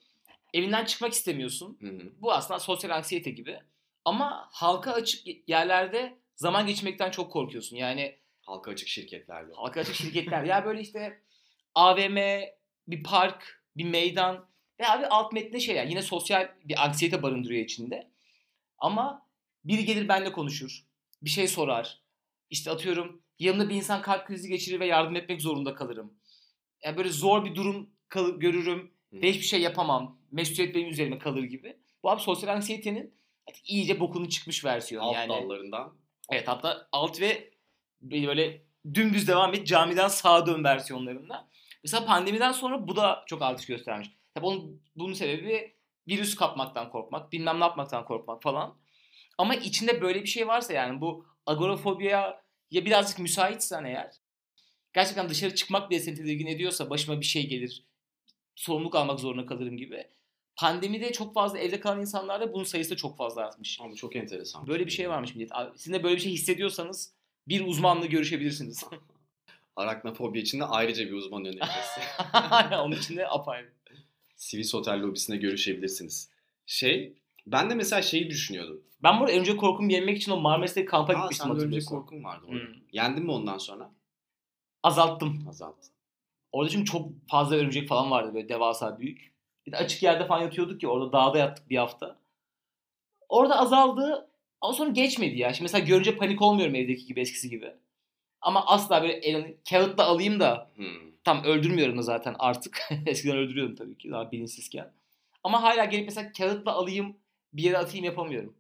[0.55, 1.79] Evinden çıkmak istemiyorsun.
[1.81, 2.13] Hı hı.
[2.21, 3.59] Bu aslında sosyal anksiyete gibi.
[4.05, 7.77] Ama halka açık yerlerde zaman geçirmekten çok korkuyorsun.
[7.77, 9.53] Yani Halka açık şirketlerde.
[9.55, 11.23] halka açık şirketler ya böyle işte
[11.75, 12.17] AVM,
[12.89, 14.49] bir park, bir meydan
[14.81, 15.87] veya bir alt metne şeyler.
[15.87, 18.11] Yine sosyal bir anksiyete barındırıyor içinde.
[18.79, 19.27] Ama
[19.65, 20.85] biri gelir benimle konuşur.
[21.23, 22.01] Bir şey sorar.
[22.51, 26.15] İşte atıyorum yanımda bir insan kalp krizi geçirir ve yardım etmek zorunda kalırım.
[26.85, 30.19] Yani böyle zor bir durum kal- görürüm ve hiçbir şey yapamam.
[30.31, 31.77] Mesuliyet benim üzerime kalır gibi.
[32.03, 33.15] Bu abi sosyal anksiyetenin
[33.49, 35.05] artık iyice bokunu çıkmış versiyonu.
[35.07, 35.97] Alt yani dallarından.
[36.31, 37.51] Evet hatta alt ve
[38.01, 38.63] böyle
[38.95, 41.49] dümdüz devam et camiden sağa dön versiyonlarında.
[41.85, 44.09] Mesela pandemiden sonra bu da çok artış göstermiş.
[44.35, 45.77] Tabii onun, bunun sebebi
[46.09, 48.79] virüs kapmaktan korkmak, bilmem ne yapmaktan korkmak falan.
[49.39, 54.13] Ama içinde böyle bir şey varsa yani bu agorafobiya ya birazcık müsaitsen eğer
[54.93, 57.85] gerçekten dışarı çıkmak bile seni tedirgin ediyorsa başıma bir şey gelir,
[58.55, 60.07] sorumluluk almak zorunda kalırım gibi.
[60.57, 63.81] Pandemide çok fazla evde kalan insanlarda bunun sayısı da çok fazla artmış.
[63.81, 64.67] Ama çok enteresan.
[64.67, 65.53] Böyle bir şey varmış millet.
[65.53, 67.13] Abi, Sizin de böyle bir şey hissediyorsanız
[67.49, 68.85] bir uzmanla görüşebilirsiniz.
[69.77, 72.01] Araknofobi için de ayrıca bir uzman önerisi.
[72.77, 73.73] Onun için de apayrı.
[74.37, 76.31] Swiss Hotel lobisinde görüşebilirsiniz.
[76.67, 77.13] Şey,
[77.53, 78.81] ben de mesela şeyi düşünüyordum.
[79.03, 81.97] Ben bu arada örümcek korkumu yenmek için o Marmaris'teki kampa Aa gitmiştim sende örümcek hatırlıyorsun.
[81.97, 82.65] korkun vardı orada.
[82.65, 82.75] Hmm.
[82.93, 83.91] Yendin mi ondan sonra?
[84.83, 85.45] Azalttım.
[85.49, 85.89] Azalttı.
[86.53, 89.33] Orada çünkü çok fazla örümcek falan vardı böyle devasa büyük.
[89.67, 92.17] Bir de açık yerde falan yatıyorduk ya orada dağda yattık bir hafta.
[93.29, 94.29] Orada azaldı
[94.61, 95.53] ama sonra geçmedi ya.
[95.53, 97.73] Şimdi mesela görünce panik olmuyorum evdeki gibi eskisi gibi.
[98.41, 100.87] Ama asla böyle elini kağıtla alayım da Hmm.
[101.25, 102.81] tam öldürmüyorum da zaten artık.
[103.07, 104.93] Eskiden öldürüyordum tabii ki daha bilinçsizken.
[105.45, 107.17] Ama hala gelip mesela kağıtla alayım
[107.53, 108.55] bir yere atayım yapamıyorum.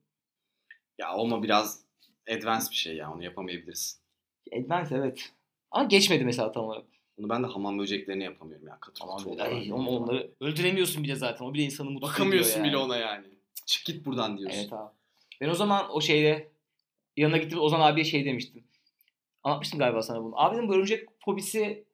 [0.99, 1.85] Ya olma biraz
[2.31, 4.01] advanced bir şey ya onu yapamayabilirsin.
[4.53, 5.33] Advance evet.
[5.71, 6.85] Ama geçmedi mesela tam olarak.
[7.19, 8.79] Bunu ben de hamam böceklerini yapamıyorum ya.
[8.81, 9.19] Katı Tamam.
[9.19, 11.45] katı Ay, ama onları öldüremiyorsun bile zaten.
[11.45, 12.69] O bile insanı mutsuz Bakamıyorsun yani.
[12.69, 13.27] bile ona yani.
[13.67, 14.59] Çık git buradan diyorsun.
[14.59, 14.91] Evet abi.
[15.41, 16.51] Ben o zaman o şeyde
[17.17, 18.65] yanına gittim Ozan abiye şey demiştim.
[19.43, 20.41] Anlatmıştım galiba sana bunu.
[20.41, 21.85] Abi dedim bu örümcek fobisi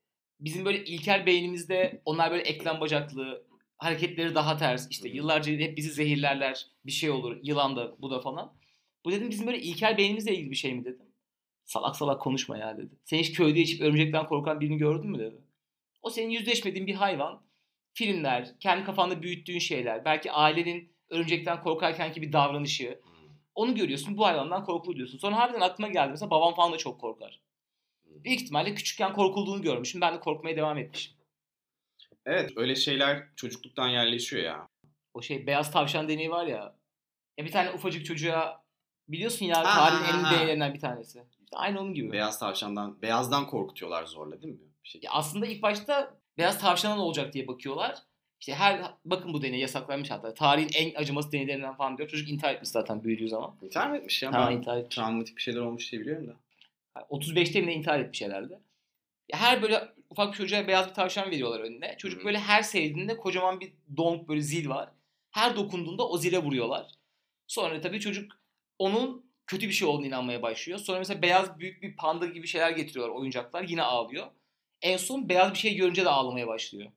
[0.41, 3.45] bizim böyle ilkel beynimizde onlar böyle eklem bacaklı
[3.79, 4.91] hareketleri daha ters.
[4.91, 6.67] işte yıllarca hep bizi zehirlerler.
[6.87, 7.37] Bir şey olur.
[7.43, 8.53] Yılan da bu da falan.
[9.05, 11.07] Bu dedim bizim böyle ilkel beynimizle ilgili bir şey mi dedim.
[11.65, 12.95] Salak salak konuşma ya dedi.
[13.05, 15.37] Sen hiç köyde içip örümcekten korkan birini gördün mü dedi.
[16.03, 17.43] O senin yüzleşmediğin bir hayvan.
[17.93, 23.01] Filmler, kendi kafanda büyüttüğün şeyler, belki ailenin örümcekten korkarkenki bir davranışı.
[23.55, 25.19] Onu görüyorsun bu hayvandan korkulu diyorsun.
[25.19, 27.41] Sonra harbiden aklıma geldi mesela babam falan da çok korkar.
[28.05, 30.01] Büyük ihtimalle küçükken korkulduğunu görmüşüm.
[30.01, 31.16] Ben de korkmaya devam etmişim.
[32.27, 34.69] Evet öyle şeyler çocukluktan yerleşiyor ya.
[35.15, 36.77] O şey beyaz tavşan deneyi var ya.
[37.39, 38.65] Ya bir tane ufacık çocuğa
[39.09, 40.35] biliyorsun ya tarihin en ha.
[40.35, 41.25] deneylerinden bir tanesi.
[41.45, 42.13] İşte aynı onun gibi.
[42.13, 44.61] Beyaz tavşandan, beyazdan korkutuyorlar zorla değil mi?
[44.85, 45.01] Bir şey.
[45.05, 47.99] Ya aslında ilk başta beyaz tavşana ne olacak diye bakıyorlar.
[48.41, 50.35] İşte her bakın bu deney yasaklanmış hatta.
[50.35, 52.09] Tarihin en acımasız deneylerinden falan diyor.
[52.09, 53.57] Çocuk intihar etmiş zaten büyüdüğü zaman.
[53.63, 54.33] İntihar mı etmiş ya?
[54.33, 54.97] Ben intihar etmiş.
[54.97, 56.37] travmatik bir şeyler olmuş diye biliyorum da.
[57.01, 58.61] 35'te mi ne intihar etmiş herhalde.
[59.33, 61.97] Her böyle ufak bir çocuğa beyaz bir tavşan veriyorlar önüne.
[61.99, 64.89] Çocuk böyle her sevdiğinde kocaman bir donk böyle zil var.
[65.31, 66.87] Her dokunduğunda o zile vuruyorlar.
[67.47, 68.33] Sonra tabii çocuk
[68.79, 70.79] onun kötü bir şey olduğunu inanmaya başlıyor.
[70.79, 73.63] Sonra mesela beyaz büyük bir panda gibi şeyler getiriyorlar oyuncaklar.
[73.63, 74.27] Yine ağlıyor.
[74.83, 76.91] En son beyaz bir şey görünce de ağlamaya başlıyor.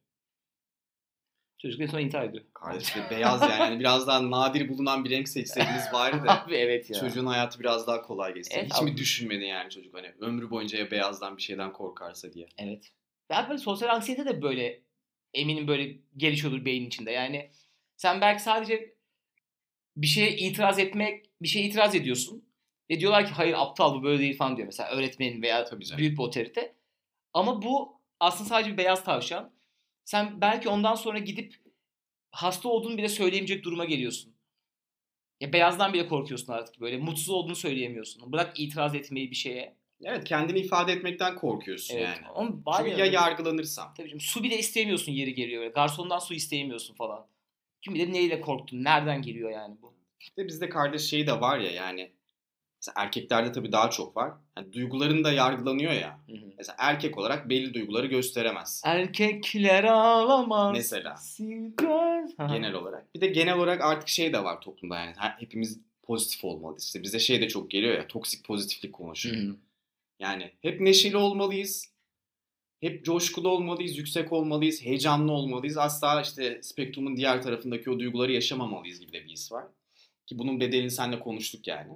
[1.61, 2.43] Çocuk en son intihar ediyor.
[2.53, 3.59] Kardeşim beyaz yani.
[3.59, 6.31] yani biraz daha nadir bulunan bir renk seçseydiniz bari de.
[6.31, 6.99] Abi evet ya.
[6.99, 8.55] Çocuğun hayatı biraz daha kolay geçsin.
[8.55, 8.91] Evet, Hiç abi.
[8.91, 12.47] mi düşünmedi yani çocuk hani ömrü boyunca ya beyazdan bir şeyden korkarsa diye.
[12.57, 12.91] Evet.
[13.29, 14.81] Ben böyle sosyal anksiyete de böyle
[15.33, 17.11] eminim böyle gelişiyordur beynin içinde.
[17.11, 17.51] Yani
[17.97, 18.95] sen belki sadece
[19.97, 22.49] bir şeye itiraz etmek, bir şeye itiraz ediyorsun.
[22.89, 25.99] Ve diyorlar ki hayır aptal bu böyle değil falan diyor mesela öğretmenin veya Tabii canım.
[25.99, 26.75] büyük bir otorite.
[27.33, 29.53] Ama bu aslında sadece bir beyaz tavşan.
[30.05, 31.55] Sen belki ondan sonra gidip
[32.31, 34.35] hasta olduğunu bile söyleyemeyecek duruma geliyorsun.
[35.39, 36.97] Ya beyazdan bile korkuyorsun artık böyle.
[36.97, 38.31] Mutsuz olduğunu söyleyemiyorsun.
[38.31, 39.78] Bırak itiraz etmeyi bir şeye.
[40.03, 42.07] Evet kendini ifade etmekten korkuyorsun Evet.
[42.07, 42.27] yani.
[42.35, 43.93] Ama var Çünkü ya, ya yargılanırsam.
[43.97, 45.61] Tabii canım, su bile isteyemiyorsun yeri geliyor.
[45.61, 45.71] Böyle.
[45.73, 47.25] Garsondan su isteyemiyorsun falan.
[47.81, 48.83] Kim bilir neyle korktun?
[48.83, 49.93] Nereden geliyor yani bu?
[50.19, 52.11] İşte bizde kardeş şeyi de var ya yani.
[52.81, 54.31] Mesela erkeklerde tabii daha çok var.
[54.57, 56.19] Yani duyguların da yargılanıyor ya.
[56.27, 56.45] Hı hı.
[56.57, 58.81] Mesela erkek olarak belli duyguları gösteremez.
[58.85, 60.71] Erkekler ağlamaz.
[60.77, 61.15] Mesela.
[61.37, 61.43] Hı
[62.43, 62.47] hı.
[62.53, 63.15] Genel olarak.
[63.15, 65.13] Bir de genel olarak artık şey de var toplumda yani.
[65.39, 66.85] Hepimiz pozitif olmalıyız.
[66.85, 68.07] İşte bize şey de çok geliyor ya.
[68.07, 69.35] Toksik pozitiflik Hı konuşuyor.
[69.35, 69.55] hı.
[70.19, 71.93] Yani hep neşeli olmalıyız.
[72.79, 75.77] Hep coşkulu olmalıyız, yüksek olmalıyız, heyecanlı olmalıyız.
[75.77, 79.65] Asla işte spektrumun diğer tarafındaki o duyguları yaşamamalıyız gibi de bir his var.
[80.25, 81.93] Ki bunun bedelini seninle konuştuk yani.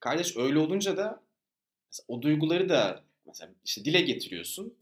[0.00, 1.22] Kardeş öyle olunca da
[2.08, 4.74] o duyguları da mesela işte dile getiriyorsun.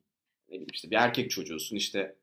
[0.48, 2.16] Ne bileyim işte bir erkek çocuğusun işte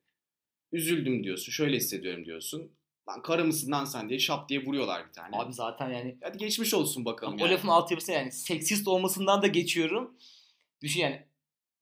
[0.72, 2.72] üzüldüm diyorsun, şöyle hissediyorum diyorsun.
[3.10, 5.38] Lan karı mısın lan sen diye şap diye vuruyorlar bir tane.
[5.38, 7.54] Abi zaten yani Hadi geçmiş olsun bakalım o yani.
[7.54, 10.18] lafın altyapısı yani seksist olmasından da geçiyorum.
[10.82, 11.26] Düşün yani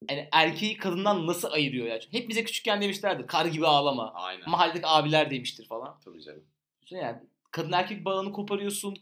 [0.10, 2.00] yani erkeği kadından nasıl ayırıyor ya?
[2.12, 4.14] Hep bize küçükken demişlerdi kar gibi ağlama.
[4.14, 4.50] Aynen.
[4.50, 6.00] Mahalledeki abiler demiştir falan.
[6.06, 6.44] Tabii canım.
[6.82, 7.18] Düşün yani
[7.52, 8.96] kadın erkek bağını koparıyorsun.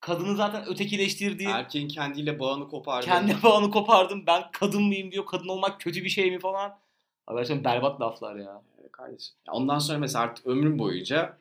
[0.00, 3.06] Kadını zaten ötekileştirdiğin, Erkeğin kendiyle bağını kopardı.
[3.06, 4.26] kendi bağını kopardım.
[4.26, 5.26] Ben kadın mıyım diyor.
[5.26, 6.78] Kadın olmak kötü bir şey mi falan.
[7.26, 8.62] Arkadaşlar berbat laflar ya.
[8.92, 9.34] Kardeşim.
[9.50, 11.38] Ondan sonra mesela artık ömrüm boyunca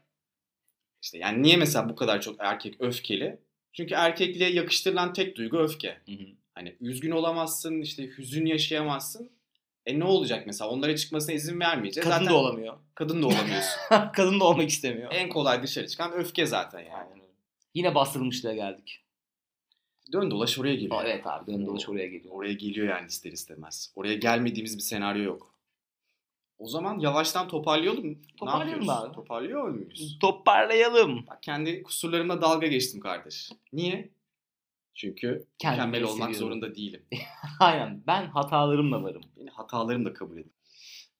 [1.01, 3.39] işte yani niye mesela bu kadar çok erkek öfkeli?
[3.73, 5.97] Çünkü erkekliğe yakıştırılan tek duygu öfke.
[6.55, 9.31] Hani üzgün olamazsın, işte hüzün yaşayamazsın.
[9.85, 10.69] E ne olacak mesela?
[10.69, 12.09] Onlara çıkmasına izin vermeyeceğiz.
[12.09, 12.77] Kadın zaten da olamıyor.
[12.95, 13.79] Kadın da olamıyorsun.
[14.13, 15.11] kadın da olmak istemiyor.
[15.13, 16.93] en kolay dışarı çıkan öfke zaten yani.
[16.93, 17.27] Aynen.
[17.73, 19.03] Yine bastırılmışlığa geldik.
[20.13, 21.01] Dön dolaş oraya geliyor.
[21.01, 22.33] Aa, evet abi dön dolaş oraya geliyor.
[22.33, 23.91] Oraya geliyor yani ister istemez.
[23.95, 25.56] Oraya gelmediğimiz bir senaryo yok.
[26.59, 28.21] O zaman yavaştan toparlayalım.
[28.37, 29.15] Toparlayalım abi.
[29.15, 30.17] Toparlıyor muyuz?
[30.21, 31.27] Toparlayalım.
[31.27, 33.49] Bak kendi kusurlarımla dalga geçtim kardeş.
[33.73, 34.09] Niye?
[34.95, 36.35] Çünkü Kendimi mükemmel olmak seviyorum.
[36.59, 37.01] zorunda değilim.
[37.59, 39.21] Aynen ben hatalarımla varım.
[39.39, 40.51] Beni hatalarımı da kabul edin.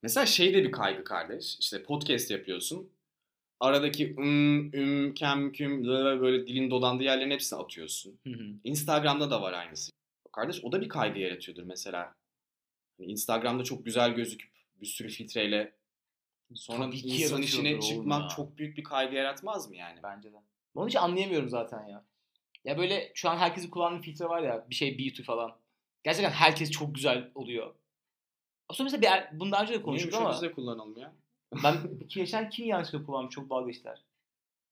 [0.04, 1.58] Mesela şey de bir kaygı kardeş.
[1.60, 2.90] İşte podcast yapıyorsun.
[3.60, 8.20] Aradaki ım, üm, kem, küm böyle böyle dilin dolandığı yerlerin hepsini atıyorsun.
[8.28, 8.44] Hı hı.
[8.64, 9.92] Instagram'da da var aynısı.
[10.32, 12.16] Kardeş o da bir kaygı yaratıyordur mesela.
[12.98, 14.50] Hani Instagram'da çok güzel gözüküp
[14.82, 15.74] bir sürü filtreyle
[16.56, 18.36] sonra Tabii ki insan yaratıyordur işine oğlum çıkmak ya.
[18.36, 20.00] çok büyük bir kaygı yaratmaz mı yani?
[20.04, 20.38] Bence de.
[20.76, 22.04] Onu hiç anlayamıyorum zaten ya.
[22.66, 25.56] Ya böyle şu an herkesin kullandığı filtre var ya bir şey beauty falan.
[26.04, 27.76] Gerçekten herkes çok güzel oluyor.
[28.70, 31.14] Aslında mesela bir er- bundan önce de Niye konuştuk ama güzel kullanalım ya?
[31.64, 34.02] ben geçen kim yanlışlıkla kullanmış çok dalga geçtiler.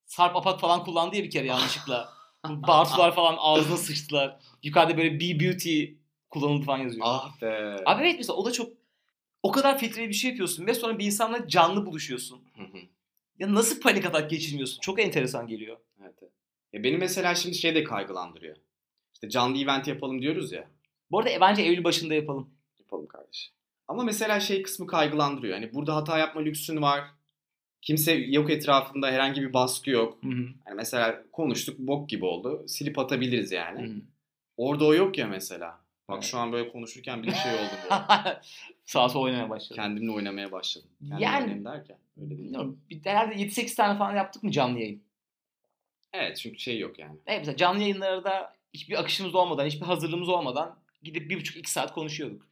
[0.06, 2.10] Sarp Apak falan kullandı ya bir kere yanlışlıkla.
[2.50, 4.40] Bu Bartular falan ağzına sıçtılar.
[4.64, 5.86] Yukarıda böyle be beauty
[6.30, 7.06] kullanıldı falan yazıyor.
[7.10, 7.84] Ah be.
[7.86, 8.70] Abi evet mesela o da çok
[9.46, 12.42] o kadar filtreli bir şey yapıyorsun ve sonra bir insanla canlı buluşuyorsun.
[13.40, 14.80] Ya nasıl panik atak geçirmiyorsun?
[14.82, 15.78] Çok enteresan geliyor.
[16.02, 16.16] Evet.
[16.74, 18.56] Ya beni mesela şimdi şey de kaygılandırıyor.
[19.14, 20.68] İşte canlı event yapalım diyoruz ya.
[21.12, 22.50] Bu arada e, bence Eylül başında yapalım.
[22.80, 23.52] Yapalım kardeş.
[23.88, 25.54] Ama mesela şey kısmı kaygılandırıyor.
[25.54, 27.04] Hani burada hata yapma lüksün var.
[27.82, 30.24] Kimse yok etrafında herhangi bir baskı yok.
[30.24, 30.48] Hı hı.
[30.68, 32.64] Yani mesela konuştuk bok gibi oldu.
[32.68, 33.88] Silip atabiliriz yani.
[33.88, 34.02] Hı hı.
[34.58, 35.86] Orada o yok ya mesela.
[36.10, 36.24] Bak Evet.
[36.24, 37.92] şu an böyle konuşurken bir şey oldu
[38.86, 39.76] sola oynamaya başladı.
[39.76, 40.90] Kendimle oynamaya başladım.
[41.00, 41.98] Kendimle Yani- derken.
[42.18, 42.40] Öyle değil.
[42.40, 42.80] Bilmiyorum.
[42.90, 45.04] Bir, herhalde 7-8 tane falan yaptık mı canlı yayın?
[46.14, 47.18] Evet çünkü şey yok yani.
[47.26, 51.94] Evet mesela canlı yayınlarda hiçbir akışımız olmadan, hiçbir hazırlığımız olmadan gidip bir buçuk iki saat
[51.94, 52.48] konuşuyorduk.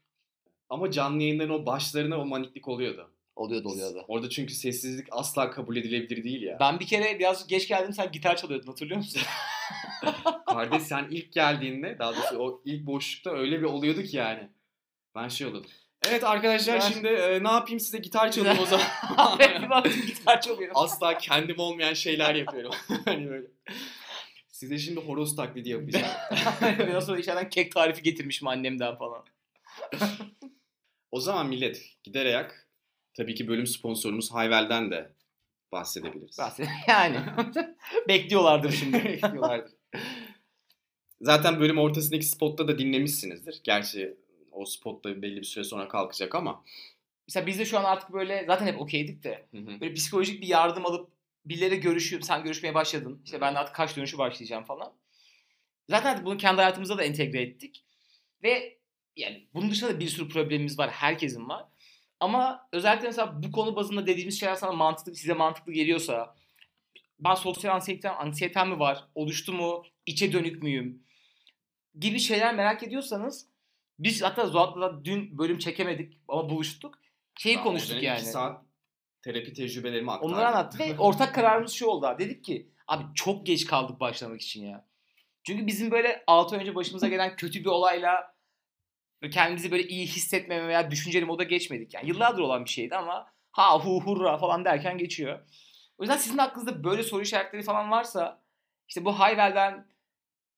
[0.70, 3.10] Ama canlı yayınların o başlarına o maniklik oluyordu.
[3.36, 4.06] Oluyordu oluyordu.
[4.08, 6.58] Orada çünkü sessizlik asla kabul edilebilir değil ya.
[6.60, 9.22] Ben bir kere biraz geç geldim sen gitar çalıyordun hatırlıyor musun?
[10.46, 14.50] Kardeş sen ilk geldiğinde daha doğrusu o ilk boşlukta öyle bir oluyordu ki yani.
[15.16, 15.72] Ben şey oluyordum.
[16.10, 18.86] Evet arkadaşlar Ben- şimdi e, ne yapayım size gitar çalayım o zaman.
[20.08, 20.78] gitar çalıyorum.
[20.78, 22.72] Asla kendim olmayan şeyler yapıyorum.
[23.06, 23.48] hani böyle.
[24.52, 26.06] Size şimdi horoz taklidi yapacağım.
[26.80, 29.26] Biraz sonra içeriden kek tarifi getirmişim annemden falan.
[31.12, 32.68] o zaman millet gider ayak.
[33.18, 35.14] Tabii ki bölüm sponsorumuz Hayvel'den de
[35.72, 36.40] bahsedebiliriz.
[36.40, 37.18] Bahset- Yani
[38.08, 39.04] bekliyorlardır şimdi.
[39.04, 39.72] Bekliyorlardır.
[41.22, 43.62] Zaten bölüm ortasındaki spotta da dinlemişsinizdir.
[43.64, 44.18] Gerçi
[44.54, 46.64] o spot da belli bir süre sonra kalkacak ama.
[47.28, 50.86] Mesela biz de şu an artık böyle zaten hep okeydik de böyle psikolojik bir yardım
[50.86, 51.12] alıp
[51.46, 52.22] birileri görüşüyor.
[52.22, 53.22] Sen görüşmeye başladın.
[53.26, 54.94] İşte ben de artık kaç dönüşü başlayacağım falan.
[55.90, 57.84] Zaten artık bunu kendi hayatımıza da entegre ettik.
[58.44, 58.78] Ve
[59.16, 60.90] yani bunun dışında da bir sürü problemimiz var.
[60.90, 61.66] Herkesin var.
[62.20, 66.36] Ama özellikle mesela bu konu bazında dediğimiz şeyler sana mantıklı, size mantıklı geliyorsa
[67.20, 69.08] ben sosyal anksiyetem, anksiyetem mi var?
[69.16, 69.84] Oluştu mu?
[70.06, 71.04] İçe dönük müyüm?
[72.00, 73.48] Gibi şeyler merak ediyorsanız
[74.04, 77.00] Biz hatta Zuhat'la dün bölüm çekemedik ama buluştuk.
[77.40, 78.20] Şeyi Ben konuştuk yani.
[78.20, 78.62] iki saat
[79.22, 80.34] terapi tecrübelerimi aktardım.
[80.36, 82.06] Onları anlattı ve ortak kararımız şu oldu.
[82.06, 82.24] abi.
[82.24, 84.86] Dedik ki abi çok geç kaldık başlamak için ya.
[85.44, 88.34] Çünkü bizim böyle 6 ay önce başımıza gelen kötü bir olayla
[89.32, 91.94] kendimizi böyle iyi hissetmeme veya düşünceli moda geçmedik.
[91.94, 95.40] Yani yıllardır olan bir şeydi ama ha hu hurra falan derken geçiyor.
[95.98, 98.42] O yüzden sizin aklınızda böyle soru işaretleri falan varsa
[98.88, 99.88] işte bu Hayvel'den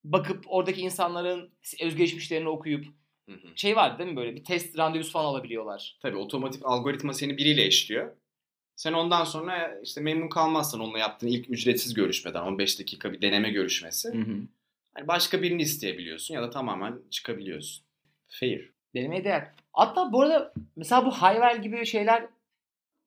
[0.03, 2.85] bakıp oradaki insanların özgeçmişlerini okuyup
[3.29, 3.47] Hı hı.
[3.55, 5.97] şey vardı değil mi böyle bir test randevusu falan alabiliyorlar.
[6.01, 8.15] Tabii otomatik algoritma seni biriyle eşliyor.
[8.75, 13.49] Sen ondan sonra işte memnun kalmazsan onunla yaptığın ilk ücretsiz görüşmeden 15 dakika bir deneme
[13.49, 14.11] görüşmesi.
[14.93, 17.85] Hani başka birini isteyebiliyorsun ya da tamamen çıkabiliyorsun.
[18.27, 18.69] Fair.
[18.95, 19.51] Denemeye değer.
[19.73, 22.25] Hatta bu arada mesela bu Hayvel gibi şeyler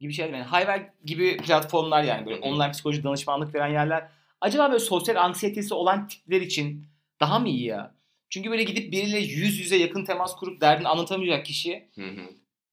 [0.01, 2.45] gibi şeyler yani Hayvel gibi platformlar yani böyle Hı hı.
[2.45, 4.09] online psikoloji danışmanlık veren yerler
[4.41, 6.87] acaba böyle sosyal anksiyetesi olan tipler için
[7.21, 7.95] daha mı iyi ya?
[8.31, 12.31] Çünkü böyle gidip biriyle yüz yüze yakın temas kurup derdini anlatamayacak kişi Hı hı.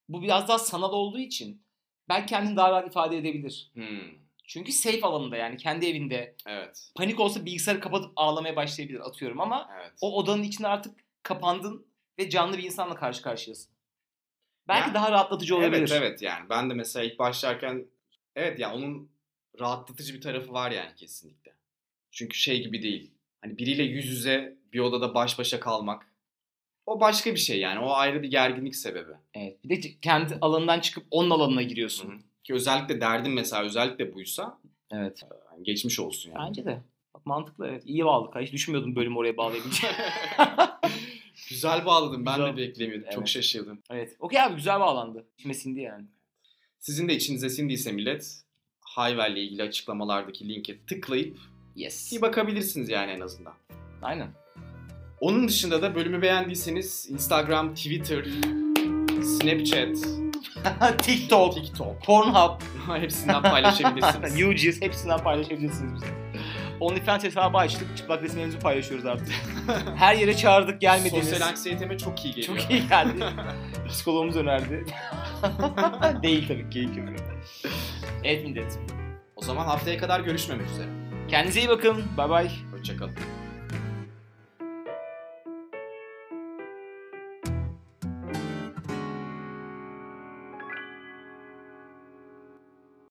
[0.08, 1.62] bu biraz daha sanal olduğu için
[2.08, 3.70] belki kendini daha rahat ifade edebilir.
[3.74, 4.00] Hmm,
[4.46, 6.90] Çünkü safe alanında yani kendi evinde Evet.
[6.96, 9.92] panik olsa bilgisayarı kapatıp ağlamaya başlayabilir atıyorum ama Evet.
[10.00, 11.86] o odanın içine artık kapandın
[12.18, 13.72] ve canlı bir insanla karşı karşıyasın.
[14.68, 15.78] Belki Ya, daha rahatlatıcı olabilir.
[15.78, 17.86] Evet evet yani ben de mesela ilk başlarken
[18.36, 19.10] evet ya onun
[19.60, 21.52] rahatlatıcı bir tarafı var yani kesinlikle.
[22.10, 23.10] Çünkü şey gibi değil.
[23.40, 26.06] Hani biriyle yüz yüze bir odada baş başa kalmak
[26.86, 27.78] o başka bir şey yani.
[27.80, 29.12] O ayrı bir gerginlik sebebi.
[29.34, 29.64] Evet.
[29.64, 32.08] Bir de kendi alanından çıkıp onun alanına giriyorsun.
[32.10, 32.18] Hı hı.
[32.44, 34.58] Ki özellikle derdim mesela özellikle buysa
[34.92, 35.20] Evet.
[35.62, 36.48] geçmiş olsun yani.
[36.48, 36.82] Bence de.
[37.14, 37.82] Bak mantıklı evet.
[37.86, 38.42] İyi bağladık.
[38.42, 39.96] Hiç düşünmüyordum bölümü oraya bağlayabileceğim.
[41.48, 42.26] Güzel bağladım.
[42.26, 42.52] Ben Güzel.
[42.52, 43.04] de beklemiyordum.
[43.06, 43.14] Evet.
[43.14, 43.82] Çok şaşırdım.
[43.90, 44.16] evet.
[44.18, 45.26] Okey abi güzel bağlandı.
[45.38, 46.04] İçime sindi yani.
[46.78, 48.42] Sizin de içinize sindiyse millet
[48.80, 51.38] Hayvel ile ilgili açıklamalardaki linke tıklayıp
[51.76, 52.12] Yes.
[52.12, 53.54] bir bakabilirsiniz yani en azından.
[54.02, 54.28] Aynen.
[55.20, 58.24] Onun dışında da bölümü beğendiyseniz Instagram, Twitter,
[59.22, 59.96] Snapchat,
[61.02, 62.60] TikTok, TikTok Pornhub,
[63.00, 64.42] hepsinden paylaşabilirsiniz.
[64.42, 66.06] UGS hepsinden paylaşabilirsiniz bize.
[66.80, 67.96] OnlyFans hesabı açtık.
[67.96, 69.28] Çıplak resimlerimizi paylaşıyoruz artık.
[69.96, 71.28] Her yere çağırdık gelmediniz.
[71.28, 72.58] Sosyal anksiyeteme çok iyi geliyor.
[72.58, 73.24] Çok iyi geldi.
[73.88, 74.84] Psikologumuz önerdi.
[76.22, 76.90] Değil tabii ki.
[78.24, 78.78] Evet millet.
[79.36, 80.88] O zaman haftaya kadar görüşmemek üzere.
[81.28, 82.04] Kendinize iyi bakın.
[82.16, 82.50] Bay bay.
[82.72, 83.12] Hoşçakalın.